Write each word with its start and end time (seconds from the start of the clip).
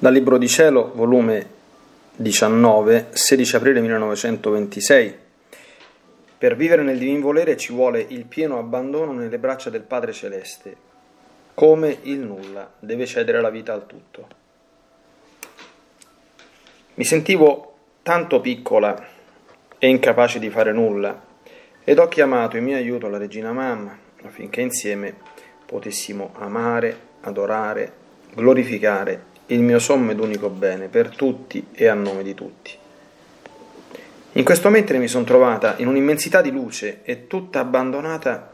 Dal 0.00 0.14
Libro 0.14 0.38
di 0.38 0.48
Cielo, 0.48 0.92
volume 0.94 1.46
19, 2.16 3.08
16 3.10 3.56
aprile 3.56 3.80
1926. 3.82 5.18
Per 6.38 6.56
vivere 6.56 6.82
nel 6.82 6.96
divin 6.96 7.20
volere 7.20 7.54
ci 7.58 7.74
vuole 7.74 8.06
il 8.08 8.24
pieno 8.24 8.58
abbandono 8.58 9.12
nelle 9.12 9.36
braccia 9.36 9.68
del 9.68 9.82
Padre 9.82 10.14
Celeste. 10.14 10.74
Come 11.52 11.98
il 12.04 12.20
nulla 12.20 12.72
deve 12.78 13.04
cedere 13.04 13.42
la 13.42 13.50
vita 13.50 13.74
al 13.74 13.84
tutto. 13.84 14.28
Mi 16.94 17.04
sentivo 17.04 17.74
tanto 18.02 18.40
piccola 18.40 19.06
e 19.76 19.86
incapace 19.86 20.38
di 20.38 20.48
fare 20.48 20.72
nulla 20.72 21.20
ed 21.84 21.98
ho 21.98 22.08
chiamato 22.08 22.56
in 22.56 22.64
mio 22.64 22.76
aiuto 22.76 23.06
la 23.10 23.18
regina 23.18 23.52
mamma 23.52 23.98
affinché 24.22 24.62
insieme 24.62 25.14
potessimo 25.66 26.32
amare, 26.38 26.98
adorare, 27.20 27.92
glorificare 28.32 29.28
il 29.50 29.62
mio 29.62 29.78
sommo 29.80 30.12
ed 30.12 30.20
unico 30.20 30.48
bene 30.48 30.88
per 30.88 31.14
tutti 31.14 31.68
e 31.72 31.88
a 31.88 31.94
nome 31.94 32.22
di 32.22 32.34
tutti. 32.34 32.76
In 34.32 34.44
questo 34.44 34.68
mentre 34.70 34.98
mi 34.98 35.08
sono 35.08 35.24
trovata 35.24 35.74
in 35.78 35.88
un'immensità 35.88 36.40
di 36.40 36.52
luce 36.52 37.00
e 37.02 37.26
tutta 37.26 37.58
abbandonata 37.58 38.52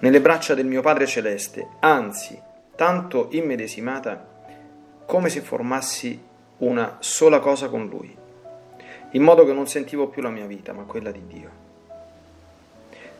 nelle 0.00 0.20
braccia 0.20 0.54
del 0.54 0.66
mio 0.66 0.82
Padre 0.82 1.06
Celeste, 1.06 1.68
anzi, 1.78 2.36
tanto 2.74 3.28
immedesimata 3.30 4.30
come 5.06 5.28
se 5.28 5.42
formassi 5.42 6.20
una 6.58 6.96
sola 6.98 7.38
cosa 7.38 7.68
con 7.68 7.86
Lui, 7.86 8.12
in 9.12 9.22
modo 9.22 9.44
che 9.44 9.52
non 9.52 9.68
sentivo 9.68 10.08
più 10.08 10.22
la 10.22 10.30
mia 10.30 10.46
vita, 10.46 10.72
ma 10.72 10.82
quella 10.82 11.12
di 11.12 11.22
Dio. 11.24 11.50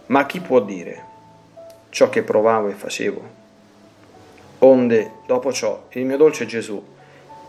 Ma 0.07 0.27
chi 0.27 0.41
può 0.41 0.61
dire 0.61 1.05
ciò 1.91 2.09
che 2.09 2.25
provavo 2.25 2.69
e 2.69 2.73
facevo? 2.73 3.41
Onde, 4.59 5.13
dopo 5.27 5.53
ciò, 5.53 5.87
il 5.91 6.05
mio 6.05 6.17
dolce 6.17 6.47
Gesù 6.47 6.92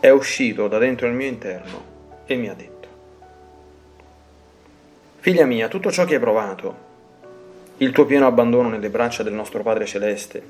è 0.04 0.09
uscito 0.09 0.68
da 0.68 0.80
dentro 0.80 1.08
il 1.08 1.14
mio 1.14 1.30
interno 1.30 1.82
e 2.26 2.36
mi 2.36 2.50
ha 2.50 2.54
detto, 2.54 2.88
Figlia 5.20 5.46
mia, 5.46 5.70
tutto 5.70 5.94
ciò 5.94 6.04
che 6.04 6.16
hai 6.16 6.20
provato, 6.20 6.76
il 7.78 7.94
tuo 7.94 8.06
pieno 8.06 8.28
abbandono 8.28 8.68
nelle 8.68 8.90
braccia 8.90 9.24
del 9.24 9.31
nostro 9.31 9.64
Padre 9.64 9.86
Celeste, 9.86 10.44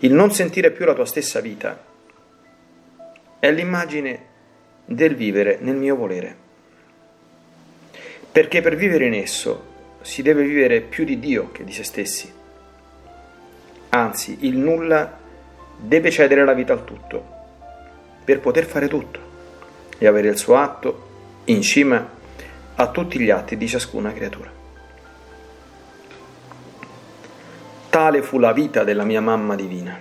il 0.00 0.12
non 0.12 0.30
sentire 0.30 0.72
più 0.72 0.84
la 0.84 0.92
tua 0.92 1.06
stessa 1.06 1.40
vita, 1.40 1.82
è 3.38 3.50
l'immagine 3.50 4.26
del 4.84 5.14
vivere 5.14 5.56
nel 5.62 5.76
mio 5.76 5.96
volere. 5.96 6.36
Perché 8.30 8.60
per 8.60 8.76
vivere 8.76 9.06
in 9.06 9.14
esso 9.14 9.70
si 10.02 10.20
deve 10.20 10.44
vivere 10.44 10.82
più 10.82 11.06
di 11.06 11.18
Dio 11.18 11.50
che 11.50 11.64
di 11.64 11.72
se 11.72 11.82
stessi. 11.82 12.30
Anzi, 13.88 14.36
il 14.40 14.58
nulla 14.58 15.18
deve 15.78 16.10
cedere 16.10 16.44
la 16.44 16.52
vita 16.52 16.74
al 16.74 16.84
tutto 16.84 17.31
per 18.24 18.40
poter 18.40 18.64
fare 18.64 18.88
tutto 18.88 19.20
e 19.98 20.06
avere 20.06 20.28
il 20.28 20.36
suo 20.36 20.56
atto 20.56 21.10
in 21.44 21.62
cima 21.62 22.08
a 22.74 22.90
tutti 22.90 23.18
gli 23.18 23.30
atti 23.30 23.56
di 23.56 23.68
ciascuna 23.68 24.12
creatura. 24.12 24.50
Tale 27.90 28.22
fu 28.22 28.38
la 28.38 28.52
vita 28.52 28.84
della 28.84 29.04
mia 29.04 29.20
mamma 29.20 29.54
divina. 29.54 29.98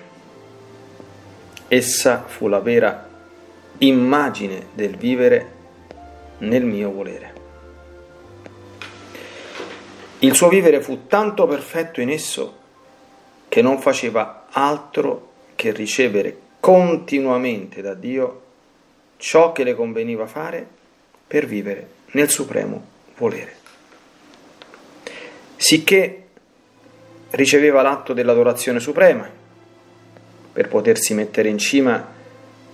Essa 1.67 2.23
fu 2.25 2.47
la 2.47 2.59
vera 2.59 3.08
immagine 3.80 4.67
del 4.73 4.95
vivere 4.95 5.52
nel 6.39 6.63
mio 6.63 6.91
volere. 6.91 7.33
Il 10.19 10.35
suo 10.35 10.50
vivere 10.50 10.81
fu 10.81 11.08
tanto 11.08 11.47
perfetto 11.47 12.00
in 12.00 12.09
esso 12.09 12.58
che 13.47 13.61
non 13.61 13.80
faceva 13.80 14.45
altro 14.52 15.30
che 15.56 15.72
ricevere 15.72 16.38
continuamente 16.62 17.81
da 17.81 17.96
Dio 17.96 18.41
ciò 19.18 19.52
che 19.52 19.63
le 19.63 19.74
conveniva 19.74 20.28
fare 20.28 20.66
per 21.25 21.46
vivere 21.46 21.88
nel 22.12 22.30
supremo 22.30 22.85
volere. 23.18 23.56
Sicché 25.58 26.24
riceveva 27.31 27.81
l'atto 27.81 28.13
dell'adorazione 28.13 28.80
suprema 28.80 29.30
per 30.53 30.68
potersi 30.68 31.13
mettere 31.16 31.50
in 31.50 31.58
cima 31.58 32.19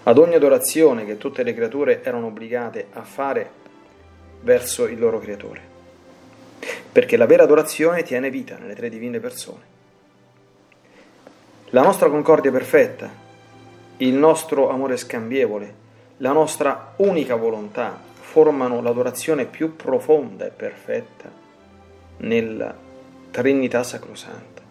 ad 0.03 0.17
ogni 0.17 0.35
adorazione 0.35 1.05
che 1.05 1.17
tutte 1.17 1.43
le 1.43 1.53
creature 1.53 2.03
erano 2.03 2.27
obbligate 2.27 2.87
a 2.91 3.03
fare 3.03 3.51
verso 4.41 4.85
il 4.85 4.99
loro 4.99 5.19
creatore. 5.19 5.61
Perché 6.91 7.15
la 7.15 7.25
vera 7.25 7.43
adorazione 7.43 8.03
tiene 8.03 8.29
vita 8.29 8.57
nelle 8.57 8.75
tre 8.75 8.89
divine 8.89 9.19
persone. 9.19 9.75
La 11.69 11.83
nostra 11.83 12.09
concordia 12.09 12.51
perfetta 12.51 13.25
il 13.97 14.13
nostro 14.13 14.69
amore 14.69 14.95
scambievole, 14.97 15.85
la 16.17 16.31
nostra 16.31 16.93
unica 16.97 17.35
volontà 17.35 17.99
formano 18.13 18.81
l'adorazione 18.81 19.45
più 19.45 19.75
profonda 19.75 20.45
e 20.45 20.51
perfetta 20.51 21.31
nella 22.17 22.75
Trinità 23.31 23.81
Sacrosanta. 23.83 24.61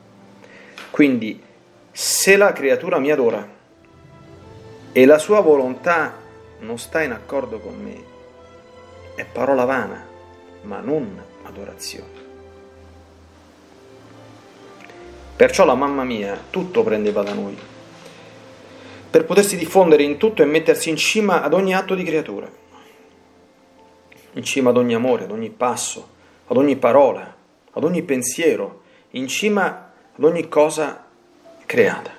Quindi, 0.90 1.42
se 1.90 2.36
la 2.36 2.52
creatura 2.52 2.98
mi 2.98 3.10
adora 3.10 3.46
e 4.92 5.06
la 5.06 5.18
sua 5.18 5.40
volontà 5.40 6.14
non 6.60 6.78
sta 6.78 7.02
in 7.02 7.12
accordo 7.12 7.58
con 7.58 7.76
me, 7.82 8.14
è 9.16 9.24
parola 9.24 9.64
vana, 9.64 10.04
ma 10.62 10.80
non 10.80 11.20
adorazione. 11.42 12.24
Perciò 15.34 15.64
la 15.64 15.74
mamma 15.74 16.04
mia 16.04 16.38
tutto 16.48 16.82
prendeva 16.82 17.22
da 17.22 17.34
noi 17.34 17.74
per 19.16 19.24
potersi 19.24 19.56
diffondere 19.56 20.02
in 20.02 20.18
tutto 20.18 20.42
e 20.42 20.44
mettersi 20.44 20.90
in 20.90 20.96
cima 20.98 21.40
ad 21.40 21.54
ogni 21.54 21.74
atto 21.74 21.94
di 21.94 22.04
creatura, 22.04 22.52
in 24.34 24.42
cima 24.44 24.68
ad 24.68 24.76
ogni 24.76 24.92
amore, 24.92 25.24
ad 25.24 25.30
ogni 25.30 25.48
passo, 25.48 26.06
ad 26.48 26.58
ogni 26.58 26.76
parola, 26.76 27.34
ad 27.70 27.82
ogni 27.82 28.02
pensiero, 28.02 28.82
in 29.12 29.26
cima 29.26 29.90
ad 30.14 30.22
ogni 30.22 30.48
cosa 30.48 31.06
creata. 31.64 32.10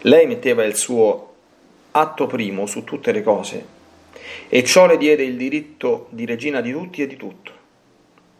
Lei 0.00 0.26
metteva 0.26 0.64
il 0.64 0.74
suo 0.74 1.34
atto 1.90 2.26
primo 2.26 2.64
su 2.64 2.84
tutte 2.84 3.12
le 3.12 3.22
cose 3.22 3.66
e 4.48 4.64
ciò 4.64 4.86
le 4.86 4.96
diede 4.96 5.22
il 5.22 5.36
diritto 5.36 6.06
di 6.08 6.24
regina 6.24 6.62
di 6.62 6.72
tutti 6.72 7.02
e 7.02 7.06
di 7.06 7.16
tutto 7.16 7.52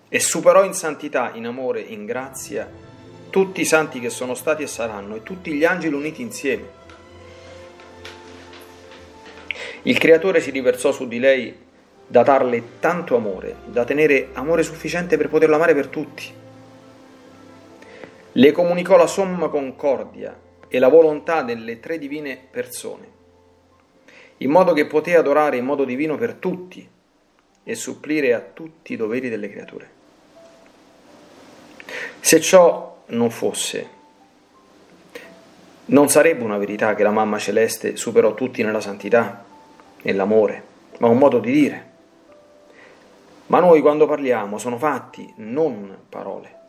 e 0.08 0.18
superò 0.18 0.64
in 0.64 0.72
santità, 0.72 1.32
in 1.34 1.44
amore, 1.44 1.82
in 1.82 2.06
grazia 2.06 2.91
tutti 3.32 3.62
i 3.62 3.64
santi 3.64 3.98
che 3.98 4.10
sono 4.10 4.34
stati 4.34 4.62
e 4.62 4.66
saranno 4.66 5.14
e 5.14 5.22
tutti 5.22 5.54
gli 5.54 5.64
angeli 5.64 5.94
uniti 5.94 6.20
insieme. 6.20 6.80
Il 9.84 9.96
Creatore 9.96 10.42
si 10.42 10.50
riversò 10.50 10.92
su 10.92 11.08
di 11.08 11.18
lei 11.18 11.56
da 12.06 12.22
darle 12.22 12.78
tanto 12.78 13.16
amore, 13.16 13.56
da 13.64 13.84
tenere 13.84 14.28
amore 14.34 14.62
sufficiente 14.62 15.16
per 15.16 15.30
poterlo 15.30 15.54
amare 15.54 15.74
per 15.74 15.86
tutti. 15.86 16.30
Le 18.32 18.52
comunicò 18.52 18.98
la 18.98 19.06
somma 19.06 19.48
concordia 19.48 20.38
e 20.68 20.78
la 20.78 20.88
volontà 20.88 21.40
delle 21.40 21.80
tre 21.80 21.96
divine 21.96 22.38
persone, 22.50 23.06
in 24.36 24.50
modo 24.50 24.74
che 24.74 24.84
poté 24.84 25.16
adorare 25.16 25.56
in 25.56 25.64
modo 25.64 25.86
divino 25.86 26.18
per 26.18 26.34
tutti 26.34 26.86
e 27.64 27.74
supplire 27.74 28.34
a 28.34 28.40
tutti 28.40 28.92
i 28.92 28.96
doveri 28.96 29.30
delle 29.30 29.48
creature. 29.48 29.90
Se 32.20 32.38
ciò 32.38 32.91
non 33.12 33.30
fosse. 33.30 34.00
Non 35.86 36.08
sarebbe 36.08 36.44
una 36.44 36.58
verità 36.58 36.94
che 36.94 37.02
la 37.02 37.10
mamma 37.10 37.38
celeste 37.38 37.96
superò 37.96 38.34
tutti 38.34 38.62
nella 38.62 38.80
santità, 38.80 39.44
nell'amore, 40.02 40.64
ma 40.98 41.08
un 41.08 41.18
modo 41.18 41.38
di 41.38 41.52
dire. 41.52 41.90
Ma 43.46 43.60
noi 43.60 43.80
quando 43.80 44.06
parliamo 44.06 44.58
sono 44.58 44.78
fatti, 44.78 45.32
non 45.36 45.96
parole. 46.08 46.60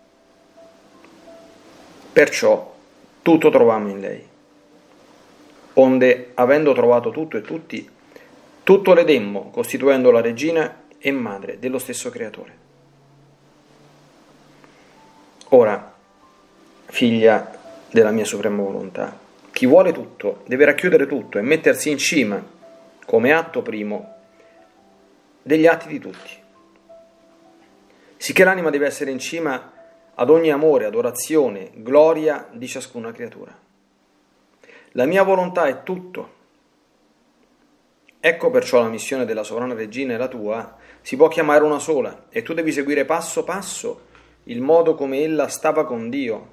Perciò 2.11 2.73
tutto 3.21 3.49
trovammo 3.49 3.89
in 3.89 3.99
lei. 3.99 4.27
Onde, 5.75 6.31
avendo 6.33 6.73
trovato 6.73 7.09
tutto 7.11 7.37
e 7.37 7.41
tutti, 7.41 7.89
tutto 8.63 8.93
le 8.93 9.03
demmo, 9.05 9.49
costituendo 9.49 10.11
la 10.11 10.21
regina 10.21 10.83
e 10.99 11.11
madre 11.11 11.57
dello 11.57 11.79
stesso 11.79 12.09
creatore. 12.09 12.57
Ora, 15.49 15.92
figlia 16.93 17.51
della 17.89 18.11
mia 18.11 18.23
suprema 18.23 18.61
volontà. 18.61 19.17
Chi 19.51 19.65
vuole 19.65 19.91
tutto 19.91 20.43
deve 20.45 20.65
racchiudere 20.65 21.07
tutto 21.07 21.39
e 21.39 21.41
mettersi 21.41 21.89
in 21.89 21.97
cima 21.97 22.39
come 23.03 23.33
atto 23.33 23.63
primo 23.63 24.13
degli 25.41 25.65
atti 25.65 25.87
di 25.87 25.97
tutti. 25.97 26.29
Sicché 28.15 28.43
l'anima 28.43 28.69
deve 28.69 28.85
essere 28.85 29.09
in 29.09 29.17
cima 29.17 29.71
ad 30.13 30.29
ogni 30.29 30.51
amore, 30.51 30.85
adorazione, 30.85 31.71
gloria 31.73 32.47
di 32.51 32.67
ciascuna 32.67 33.11
creatura. 33.11 33.57
La 34.91 35.05
mia 35.05 35.23
volontà 35.23 35.65
è 35.65 35.81
tutto. 35.81 36.33
Ecco 38.19 38.51
perciò 38.51 38.83
la 38.83 38.89
missione 38.89 39.25
della 39.25 39.43
sovrana 39.43 39.73
regina 39.73 40.13
e 40.13 40.17
la 40.17 40.27
tua 40.27 40.77
si 41.01 41.15
può 41.15 41.27
chiamare 41.27 41.63
una 41.63 41.79
sola 41.79 42.25
e 42.29 42.43
tu 42.43 42.53
devi 42.53 42.71
seguire 42.71 43.03
passo 43.03 43.43
passo 43.43 44.11
il 44.43 44.61
modo 44.61 44.93
come 44.93 45.23
ella 45.23 45.47
stava 45.47 45.85
con 45.85 46.11
Dio 46.11 46.52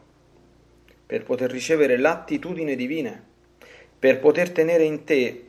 per 1.11 1.25
poter 1.25 1.51
ricevere 1.51 1.97
l'attitudine 1.97 2.77
divina 2.77 3.21
per 3.99 4.21
poter 4.21 4.51
tenere 4.51 4.85
in 4.85 5.03
te 5.03 5.47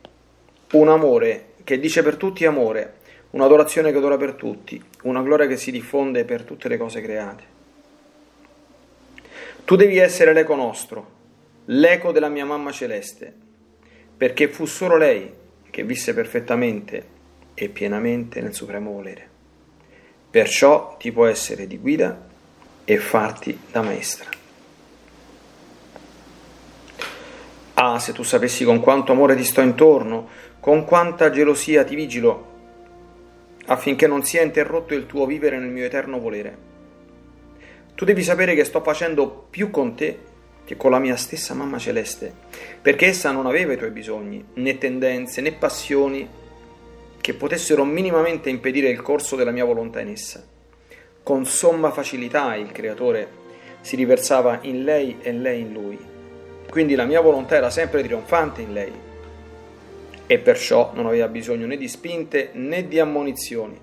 un 0.72 0.90
amore 0.90 1.50
che 1.64 1.78
dice 1.78 2.02
per 2.02 2.16
tutti 2.16 2.48
amore, 2.48 2.96
un'adorazione 3.30 3.92
che 3.92 3.98
adora 4.00 4.18
per 4.18 4.34
tutti, 4.34 4.84
una 5.04 5.22
gloria 5.22 5.46
che 5.46 5.58
si 5.58 5.70
diffonde 5.70 6.26
per 6.26 6.42
tutte 6.42 6.68
le 6.68 6.78
cose 6.78 7.00
create. 7.00 7.44
Tu 9.64 9.76
devi 9.76 9.98
essere 9.98 10.34
l'eco 10.34 10.56
nostro, 10.56 11.12
l'eco 11.66 12.12
della 12.12 12.30
mia 12.30 12.44
mamma 12.44 12.72
celeste, 12.72 13.32
perché 14.18 14.48
fu 14.48 14.66
solo 14.66 14.98
lei 14.98 15.32
che 15.70 15.84
visse 15.84 16.16
perfettamente 16.16 17.06
e 17.54 17.70
pienamente 17.70 18.42
nel 18.42 18.56
supremo 18.56 18.94
volere. 18.94 19.30
Perciò 20.32 20.98
ti 20.98 21.12
può 21.12 21.28
essere 21.28 21.68
di 21.68 21.78
guida 21.78 22.20
e 22.84 22.98
farti 22.98 23.60
da 23.72 23.84
maestra. 23.84 24.41
Ah, 27.84 27.98
se 27.98 28.14
tu 28.14 28.22
sapessi 28.22 28.64
con 28.64 28.80
quanto 28.80 29.12
amore 29.12 29.36
ti 29.36 29.44
sto 29.44 29.60
intorno, 29.60 30.30
con 30.60 30.86
quanta 30.86 31.32
gelosia 31.32 31.84
ti 31.84 31.96
vigilo, 31.96 32.50
affinché 33.66 34.06
non 34.06 34.24
sia 34.24 34.44
interrotto 34.44 34.94
il 34.94 35.08
tuo 35.08 35.26
vivere 35.26 35.58
nel 35.58 35.72
mio 35.72 35.86
eterno 35.86 36.20
volere. 36.20 36.56
Tu 37.96 38.06
devi 38.06 38.22
sapere 38.22 38.54
che 38.54 38.66
sto 38.66 38.82
facendo 38.82 39.48
più 39.50 39.72
con 39.72 39.96
te 39.96 40.20
che 40.64 40.78
con 40.78 40.92
la 40.92 41.00
mia 41.00 41.16
stessa 41.16 41.56
mamma 41.56 41.80
celeste, 41.80 42.32
perché 42.80 43.08
essa 43.08 43.32
non 43.32 43.48
aveva 43.48 43.74
i 43.74 43.78
tuoi 43.78 43.90
bisogni, 43.90 44.46
né 44.54 44.78
tendenze, 44.78 45.42
né 45.42 45.52
passioni 45.54 46.30
che 47.20 47.34
potessero 47.34 47.84
minimamente 47.84 48.52
impedire 48.52 48.90
il 48.90 49.02
corso 49.02 49.36
della 49.36 49.50
mia 49.50 49.66
volontà 49.66 50.02
in 50.02 50.10
essa. 50.10 50.46
Con 51.24 51.48
somma 51.48 51.90
facilità 51.90 52.56
il 52.56 52.72
Creatore 52.72 53.28
si 53.82 53.96
riversava 53.96 54.60
in 54.62 54.84
lei 54.84 55.18
e 55.20 55.32
lei 55.32 55.62
in 55.62 55.74
lui. 55.74 56.11
Quindi 56.72 56.96
la 56.96 57.04
mia 57.04 57.20
volontà 57.20 57.58
era 57.58 57.70
sempre 57.70 58.02
trionfante 58.02 58.62
in 58.62 58.72
lei 58.72 58.94
e 60.26 60.40
perciò 60.40 60.92
non 60.94 61.06
aveva 61.06 61.28
bisogno 61.28 61.66
né 61.66 61.76
di 61.76 61.90
spinte 61.90 62.52
né 62.54 62.88
di 62.88 62.98
ammonizioni. 62.98 63.78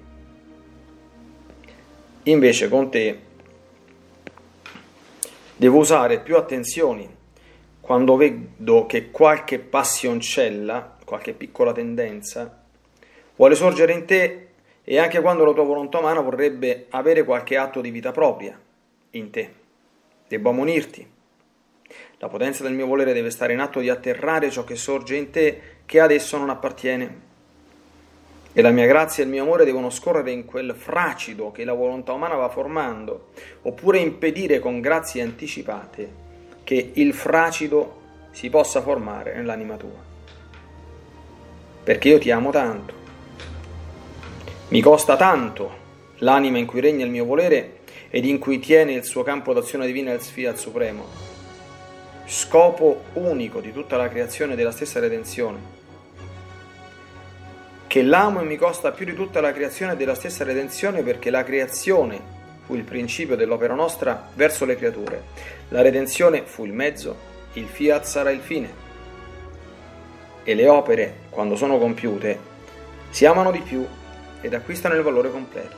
Invece 2.22 2.68
con 2.70 2.90
te 2.90 3.18
devo 5.54 5.76
usare 5.76 6.20
più 6.20 6.38
attenzioni 6.38 7.06
quando 7.78 8.16
vedo 8.16 8.86
che 8.86 9.10
qualche 9.10 9.58
passioncella, 9.58 10.96
qualche 11.04 11.34
piccola 11.34 11.74
tendenza, 11.74 12.64
vuole 13.36 13.54
sorgere 13.54 13.92
in 13.92 14.06
te 14.06 14.48
e 14.82 14.98
anche 14.98 15.20
quando 15.20 15.44
la 15.44 15.52
tua 15.52 15.64
volontà 15.64 15.98
umana 15.98 16.22
vorrebbe 16.22 16.86
avere 16.88 17.24
qualche 17.24 17.58
atto 17.58 17.82
di 17.82 17.90
vita 17.90 18.12
propria 18.12 18.58
in 19.10 19.28
te. 19.28 19.52
Devo 20.26 20.48
ammonirti. 20.48 21.16
La 22.18 22.28
potenza 22.28 22.62
del 22.62 22.72
mio 22.72 22.86
volere 22.86 23.12
deve 23.12 23.30
stare 23.30 23.52
in 23.52 23.60
atto 23.60 23.80
di 23.80 23.88
atterrare 23.88 24.50
ciò 24.50 24.64
che 24.64 24.74
sorge 24.74 25.16
in 25.16 25.30
te 25.30 25.60
che 25.86 26.00
ad 26.00 26.10
esso 26.10 26.36
non 26.36 26.50
appartiene. 26.50 27.26
E 28.52 28.60
la 28.62 28.70
mia 28.70 28.86
grazia 28.86 29.22
e 29.22 29.26
il 29.26 29.32
mio 29.32 29.42
amore 29.42 29.64
devono 29.64 29.90
scorrere 29.90 30.32
in 30.32 30.44
quel 30.44 30.74
fracido 30.76 31.52
che 31.52 31.64
la 31.64 31.74
volontà 31.74 32.12
umana 32.12 32.34
va 32.34 32.48
formando, 32.48 33.28
oppure 33.62 33.98
impedire 33.98 34.58
con 34.58 34.80
grazie 34.80 35.22
anticipate 35.22 36.26
che 36.64 36.90
il 36.94 37.14
fracido 37.14 38.00
si 38.32 38.50
possa 38.50 38.82
formare 38.82 39.34
nell'anima 39.34 39.76
tua. 39.76 40.06
Perché 41.84 42.08
io 42.08 42.18
ti 42.18 42.30
amo 42.30 42.50
tanto 42.50 42.98
mi 44.70 44.82
costa 44.82 45.16
tanto 45.16 45.86
l'anima 46.18 46.58
in 46.58 46.66
cui 46.66 46.82
regna 46.82 47.02
il 47.02 47.10
mio 47.10 47.24
volere 47.24 47.78
ed 48.10 48.26
in 48.26 48.38
cui 48.38 48.58
tiene 48.58 48.92
il 48.92 49.04
suo 49.04 49.22
campo 49.22 49.54
d'azione 49.54 49.86
divina 49.86 50.12
il 50.12 50.20
Sfiat 50.20 50.56
Supremo, 50.58 51.06
scopo 52.30 53.04
unico 53.14 53.58
di 53.62 53.72
tutta 53.72 53.96
la 53.96 54.06
creazione 54.10 54.54
della 54.54 54.70
stessa 54.70 55.00
redenzione, 55.00 55.76
che 57.86 58.02
l'amo 58.02 58.42
e 58.42 58.44
mi 58.44 58.56
costa 58.56 58.90
più 58.90 59.06
di 59.06 59.14
tutta 59.14 59.40
la 59.40 59.50
creazione 59.50 59.96
della 59.96 60.14
stessa 60.14 60.44
redenzione 60.44 61.02
perché 61.02 61.30
la 61.30 61.42
creazione 61.42 62.20
fu 62.66 62.74
il 62.74 62.84
principio 62.84 63.34
dell'opera 63.34 63.72
nostra 63.72 64.28
verso 64.34 64.66
le 64.66 64.76
creature, 64.76 65.22
la 65.70 65.80
redenzione 65.80 66.42
fu 66.44 66.66
il 66.66 66.72
mezzo, 66.74 67.16
il 67.54 67.64
fiat 67.64 68.04
sarà 68.04 68.30
il 68.30 68.40
fine. 68.40 68.86
E 70.44 70.54
le 70.54 70.68
opere, 70.68 71.20
quando 71.30 71.56
sono 71.56 71.78
compiute, 71.78 72.38
si 73.08 73.24
amano 73.24 73.50
di 73.50 73.60
più 73.60 73.86
ed 74.42 74.52
acquistano 74.52 74.96
il 74.96 75.02
valore 75.02 75.30
completo. 75.30 75.76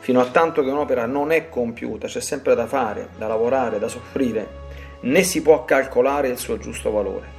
Fino 0.00 0.20
a 0.20 0.26
tanto 0.26 0.62
che 0.62 0.68
un'opera 0.68 1.06
non 1.06 1.32
è 1.32 1.48
compiuta, 1.48 2.08
c'è 2.08 2.20
sempre 2.20 2.54
da 2.54 2.66
fare, 2.66 3.08
da 3.16 3.26
lavorare, 3.26 3.78
da 3.78 3.88
soffrire, 3.88 4.59
né 5.00 5.22
si 5.22 5.42
può 5.42 5.64
calcolare 5.64 6.28
il 6.28 6.38
suo 6.38 6.58
giusto 6.58 6.90
valore. 6.90 7.38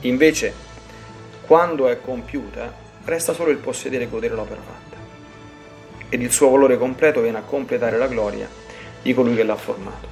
Invece, 0.00 0.52
quando 1.46 1.88
è 1.88 2.00
compiuta, 2.00 2.72
resta 3.04 3.32
solo 3.32 3.50
il 3.50 3.58
possedere 3.58 4.04
e 4.04 4.08
godere 4.08 4.34
l'opera 4.34 4.60
fatta. 4.60 4.96
Ed 6.08 6.20
il 6.20 6.32
suo 6.32 6.50
valore 6.50 6.76
completo 6.76 7.20
viene 7.20 7.38
a 7.38 7.42
completare 7.42 7.96
la 7.96 8.06
gloria 8.06 8.48
di 9.02 9.14
colui 9.14 9.34
che 9.34 9.44
l'ha 9.44 9.56
formato. 9.56 10.08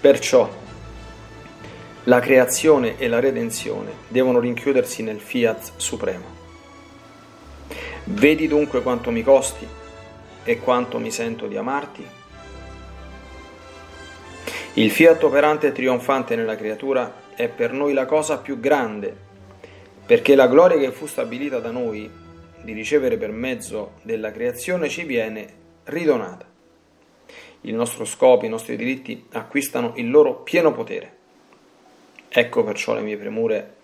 Perciò, 0.00 0.48
la 2.04 2.20
creazione 2.20 2.98
e 2.98 3.08
la 3.08 3.18
redenzione 3.18 3.92
devono 4.08 4.38
rinchiudersi 4.38 5.02
nel 5.02 5.20
fiat 5.20 5.72
supremo. 5.76 6.24
Vedi 8.04 8.46
dunque 8.46 8.82
quanto 8.82 9.10
mi 9.10 9.24
costi 9.24 9.66
e 10.44 10.58
quanto 10.60 10.98
mi 10.98 11.10
sento 11.10 11.48
di 11.48 11.56
amarti. 11.56 12.06
Il 14.78 14.90
fiat 14.90 15.22
operante 15.22 15.68
e 15.68 15.72
trionfante 15.72 16.36
nella 16.36 16.54
creatura 16.54 17.22
è 17.34 17.48
per 17.48 17.72
noi 17.72 17.94
la 17.94 18.04
cosa 18.04 18.36
più 18.36 18.60
grande, 18.60 19.16
perché 20.04 20.34
la 20.34 20.48
gloria 20.48 20.76
che 20.76 20.92
fu 20.92 21.06
stabilita 21.06 21.60
da 21.60 21.70
noi 21.70 22.10
di 22.60 22.72
ricevere 22.74 23.16
per 23.16 23.30
mezzo 23.30 23.92
della 24.02 24.30
creazione 24.30 24.90
ci 24.90 25.04
viene 25.04 25.46
ridonata. 25.84 26.44
Il 27.62 27.74
nostro 27.74 28.04
scopo, 28.04 28.44
i 28.44 28.50
nostri 28.50 28.76
diritti 28.76 29.24
acquistano 29.32 29.94
il 29.96 30.10
loro 30.10 30.42
pieno 30.42 30.74
potere. 30.74 31.16
Ecco 32.28 32.62
perciò 32.62 32.92
le 32.92 33.00
mie 33.00 33.16
premure, 33.16 33.76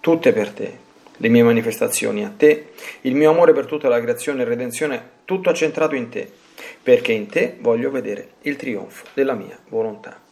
tutte 0.00 0.32
per 0.32 0.48
te, 0.52 0.78
le 1.14 1.28
mie 1.28 1.42
manifestazioni 1.42 2.24
a 2.24 2.32
te, 2.34 2.70
il 3.02 3.14
mio 3.14 3.28
amore 3.28 3.52
per 3.52 3.66
tutta 3.66 3.90
la 3.90 4.00
creazione 4.00 4.40
e 4.40 4.46
redenzione, 4.46 5.10
tutto 5.26 5.50
accentrato 5.50 5.94
in 5.94 6.08
te, 6.08 6.26
perché 6.82 7.12
in 7.12 7.26
te 7.26 7.58
voglio 7.60 7.90
vedere 7.90 8.30
il 8.44 8.56
trionfo 8.56 9.04
della 9.12 9.34
mia 9.34 9.58
volontà. 9.68 10.24